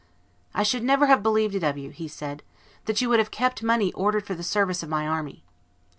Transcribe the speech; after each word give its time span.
"I 0.55 0.63
should 0.63 0.83
never 0.83 1.05
have 1.05 1.21
believed 1.21 1.53
it 1.53 1.61
of 1.61 1.77
you," 1.77 1.91
he 1.91 2.07
said, 2.07 2.41
"that 2.85 2.99
you 3.03 3.09
would 3.09 3.19
have 3.19 3.29
kept 3.29 3.61
money 3.61 3.93
ordered 3.93 4.25
for 4.25 4.33
the 4.33 4.41
service 4.41 4.81
of 4.81 4.89
my 4.89 5.05
army." 5.05 5.43